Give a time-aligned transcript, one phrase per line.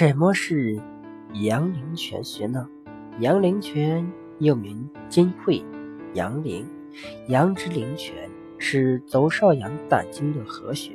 [0.00, 0.80] 什么是
[1.42, 2.66] 阳陵泉穴呢？
[3.18, 5.62] 阳陵泉又名金会、
[6.14, 6.66] 阳陵、
[7.28, 8.14] 阳之陵泉，
[8.56, 10.92] 是足少阳胆经的合穴，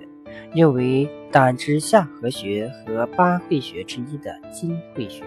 [0.56, 5.24] 又为胆之下合穴和八会穴之一的金会穴。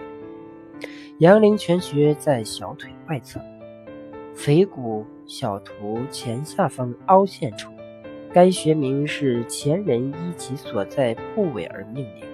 [1.19, 3.39] 阳陵泉穴在小腿外侧，
[4.35, 7.71] 腓骨小图前下方凹陷处。
[8.33, 12.28] 该穴名是前人依其所在部位而命名。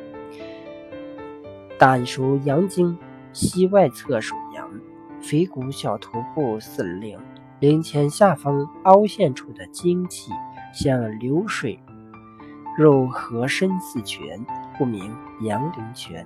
[1.78, 2.98] 胆属阳经，
[3.34, 4.70] 膝外侧属阳，
[5.20, 7.20] 腓骨小头部四陵，
[7.60, 10.32] 陵前下方凹陷处的精气
[10.74, 11.78] 像流水，
[12.78, 14.46] 肉合身似泉，
[14.78, 16.26] 故名阳陵泉。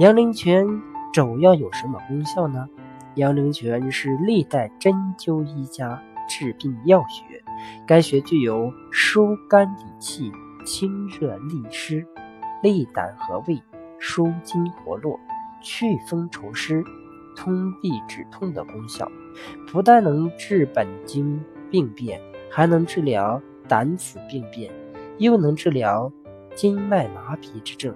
[0.00, 0.66] 阳陵泉
[1.12, 2.68] 主要有什么功效呢？
[3.14, 7.40] 阳陵泉是历代针灸医家治病要穴，
[7.86, 10.32] 该穴具有疏肝理气、
[10.66, 12.04] 清热利湿、
[12.62, 13.62] 利胆和胃。
[14.04, 15.18] 舒筋活络、
[15.60, 16.82] 祛风除湿、
[17.36, 19.08] 通痹止痛的功效，
[19.70, 24.72] 不但能治本经病变，还能治疗胆腑病变，
[25.18, 26.12] 又能治疗
[26.52, 27.94] 经脉麻痹之症。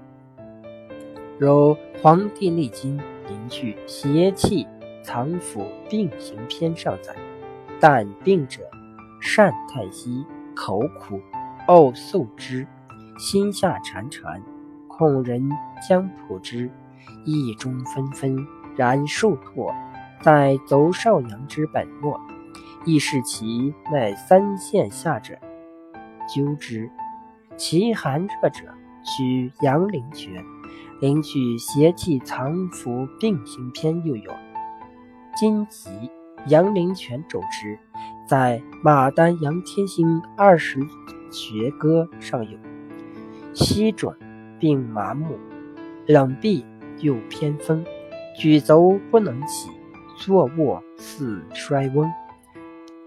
[1.40, 2.96] 如《黄帝内经·
[3.28, 4.64] 灵句邪气
[5.02, 7.16] 藏腑病行篇》上载：
[7.80, 8.62] 胆病者，
[9.20, 11.20] 善太息，口苦，
[11.66, 12.64] 呕宿之，
[13.18, 14.40] 心下潺潺。
[14.88, 16.70] 恐人将卜之，
[17.24, 18.46] 意中纷纷，
[18.76, 19.74] 然数拓，
[20.22, 22.20] 在足少阳之本末，
[22.84, 25.38] 亦是其脉三线下者，
[26.28, 26.90] 灸之。
[27.56, 28.62] 其寒热者，
[29.02, 30.44] 取阳陵泉。
[31.00, 34.32] 灵取邪气藏伏病行篇又有。
[35.36, 35.90] 今集
[36.48, 37.78] 阳陵泉主之，
[38.26, 40.80] 在马丹阳天星二十
[41.30, 42.58] 穴歌上有。
[43.52, 44.16] 西转。
[44.58, 45.38] 并麻木，
[46.06, 46.64] 冷壁
[47.00, 47.84] 又偏风，
[48.36, 49.68] 举足不能起，
[50.16, 52.08] 坐卧似衰翁。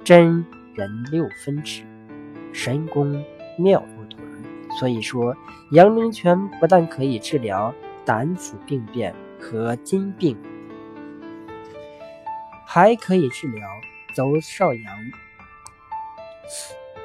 [0.03, 1.83] 真人六分尺，
[2.51, 3.23] 神功
[3.57, 4.19] 妙不同。
[4.77, 5.35] 所以说，
[5.71, 10.37] 阳陵泉不但可以治疗胆腑病变和筋病，
[12.65, 13.65] 还可以治疗
[14.13, 14.97] 足少阳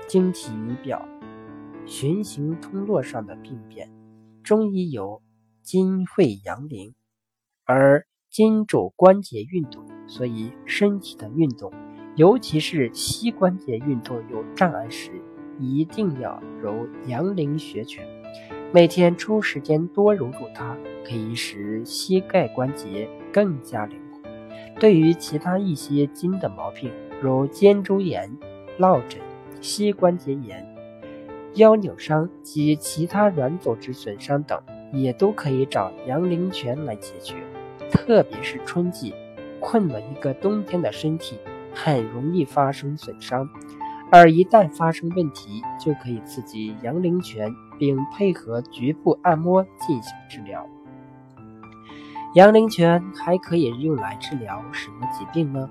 [0.08, 1.06] 经体仪表、
[1.86, 3.88] 循行通络上的病变。
[4.42, 5.22] 中医有
[5.64, 6.94] 筋会阳陵，
[7.64, 11.72] 而筋主关节运动，所以身体的运动，
[12.16, 15.10] 尤其是膝关节运动有障碍时，
[15.58, 18.06] 一定要揉阳陵穴泉。
[18.75, 24.78] 每天抽时间多揉揉它，可以使膝盖关节更加灵活。
[24.78, 26.92] 对于其他一些筋的毛病，
[27.22, 28.31] 如肩周炎、
[28.76, 29.19] 落枕、
[29.62, 30.70] 膝关节炎。
[31.54, 34.60] 腰扭伤及其他软组织损伤等，
[34.94, 37.34] 也都可以找阳陵泉来解决。
[37.91, 39.15] 特别是春季，
[39.60, 41.37] 困了一个冬天的身体，
[41.75, 43.49] 很容易发生损伤。
[44.10, 50.66] 而一旦发生问题，就可以刺激阳陵泉，并配合局部按摩进行治疗。
[52.34, 55.69] 阳陵泉还可以用来治疗什么疾病呢？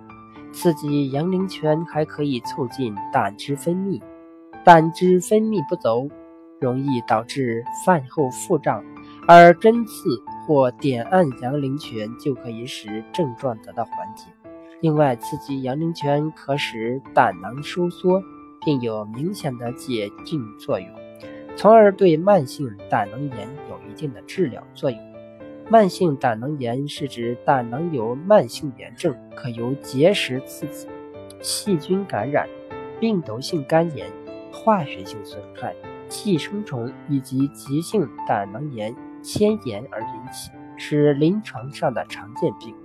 [0.52, 4.02] 刺激阳陵泉还可以促进胆汁分泌。
[4.64, 6.10] 胆汁分泌不足，
[6.62, 8.84] 容易导致饭后腹胀，
[9.28, 14.26] 而针刺或点按阳陵泉就可以使症状得到缓解。
[14.82, 18.22] 另外，刺激阳陵泉可使胆囊收缩，
[18.66, 20.90] 并有明显的解痉作用，
[21.56, 25.00] 从而对慢性胆囊炎有一定的治疗作用。
[25.70, 30.88] 慢性胆囊炎是指胆囊有慢性炎症，可由结石刺激、
[31.42, 32.48] 细菌感染、
[33.00, 34.06] 病毒性肝炎。
[34.52, 35.76] 化学性损害、
[36.08, 42.76] 寄生虫以及急性胆囊炎迁延而引起，是临床上的常见病，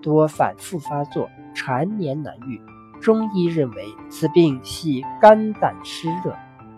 [0.00, 2.58] 多反复发作，缠绵难愈。
[3.00, 6.34] 中医认为此病系肝胆湿热、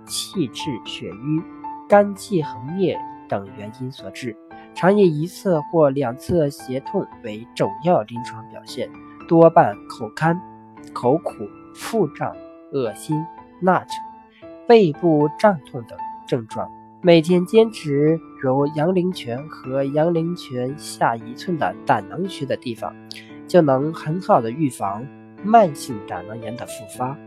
[0.07, 1.43] 气滞血瘀、
[1.89, 4.37] 肝气横裂等原因所致，
[4.75, 8.89] 常以一侧或两侧胁痛为主要临床表现，
[9.29, 10.41] 多伴口干、
[10.93, 12.35] 口苦、腹胀、
[12.73, 13.25] 恶心、
[13.61, 13.95] 纳酒。
[14.69, 16.71] 背部胀痛等症状，
[17.05, 22.95] 每天坚持揉阳陵泉和阳陵泉下一寸的胆囊穴的地方，
[23.49, 25.05] 就能很好的预防
[25.43, 27.19] 慢性胆囊炎的复发，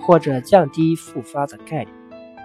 [0.00, 1.90] 或者降低复发的概率。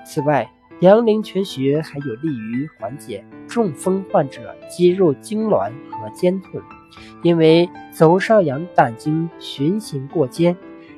[0.06, 0.48] 此外，
[0.82, 6.62] 阳陵泉穴还有利于缓解中风患者肌肉痉挛和肩痛，
[7.24, 10.56] 因为足少阳胆经循行过肩。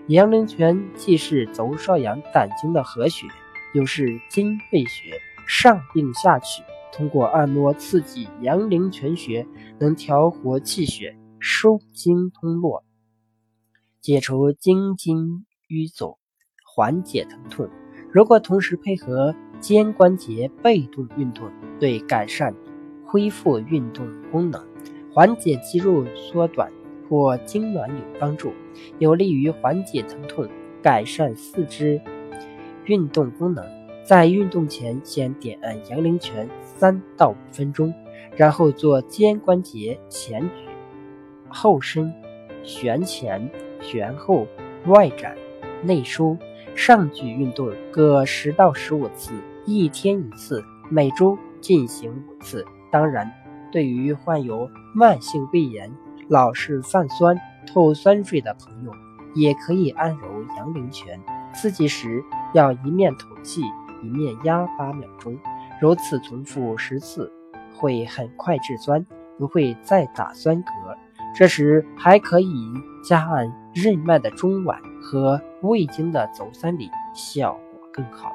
[0.08, 3.28] 阳陵泉既是足少阳胆经的合穴，
[3.74, 5.14] 又是筋背穴，
[5.48, 9.46] 上病下取，通过按摩刺激阳陵泉穴，
[9.80, 12.84] 能调活气血，收经通络，
[14.02, 16.18] 解除经筋瘀阻，
[16.66, 17.70] 缓解疼痛。
[18.12, 22.56] 如果同时配合肩关节被动运动，对改善
[23.06, 24.66] 恢复运动功能、
[25.14, 26.72] 缓解肌肉缩短
[27.10, 28.54] 或痉挛有帮助，
[29.00, 30.48] 有利于缓解疼痛、
[30.82, 32.02] 改善四肢
[32.86, 33.83] 运动功能。
[34.04, 37.94] 在运动前，先点按阳陵泉三到五分钟，
[38.36, 40.70] 然后做肩关节前举、
[41.48, 42.14] 后伸、
[42.64, 43.50] 旋前、
[43.82, 44.46] 旋后、
[44.88, 45.36] 外展、
[45.82, 46.38] 内收。
[46.76, 49.32] 上举运动各十到十五次，
[49.64, 52.66] 一天一次，每周进行五次。
[52.92, 53.32] 当然，
[53.72, 55.92] 对于患有慢性胃炎、
[56.28, 58.92] 老是泛酸、吐酸水的朋友，
[59.36, 61.22] 也可以按揉阳陵泉。
[61.54, 62.24] 刺激时
[62.56, 63.62] 要一面吐气，
[64.04, 65.40] 一面压八秒钟，
[65.82, 67.32] 如此重复十次，
[67.74, 69.06] 会很快治酸，
[69.40, 70.70] 不会再打酸嗝。
[71.36, 72.72] 这时还可以
[73.04, 78.32] 加按任脉的中脘和胃经的足三里，效果更好。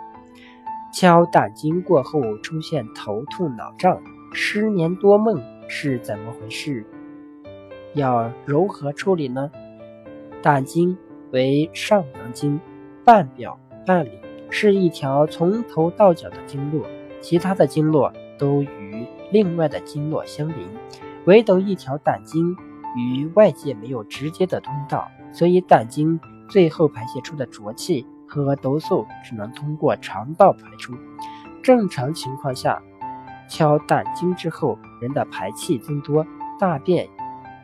[0.92, 6.84] 敲胆经过后出现头痛脑胀、失眠多梦是怎么回事？
[7.94, 9.50] 要如何处理呢？
[10.42, 10.96] 胆经
[11.30, 12.60] 为上阳经，
[13.04, 14.10] 半表半里，
[14.50, 16.86] 是一条从头到脚的经络，
[17.20, 20.66] 其他的经络都与另外的经络相邻，
[21.24, 22.56] 唯独一条胆经。
[22.96, 26.18] 与外界没有直接的通道，所以胆经
[26.48, 30.94] 最后排泄出的浊气和毒素只能通过肠道排出。
[31.62, 32.82] 正常情况下，
[33.46, 36.26] 敲胆经之后，人的排气增多，
[36.58, 37.06] 大便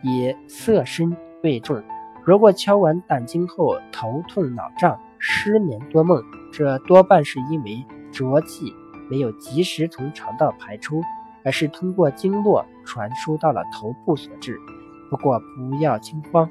[0.02, 1.82] 也色深味重。
[2.22, 6.22] 如果敲完胆经后头痛脑胀、失眠多梦，
[6.52, 7.82] 这多半是因为
[8.12, 8.74] 浊气
[9.08, 11.00] 没有及时从肠道排出，
[11.42, 14.60] 而是通过经络传输到了头部所致。
[15.08, 16.46] 不过不要惊慌，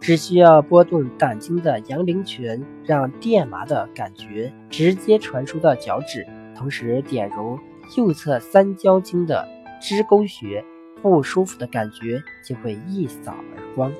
[0.00, 6.26] 只需要拨动胆经的阳陵泉，让电麻的感觉直接传输到脚趾，
[6.56, 7.58] 同时点揉
[7.98, 9.46] 右侧三焦经的
[9.82, 10.64] 支沟穴，
[11.02, 13.92] 不舒服的感觉就会一扫而光。